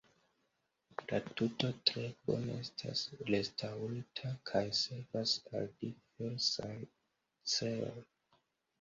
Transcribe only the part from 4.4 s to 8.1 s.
kaj servas al diversaj celoj.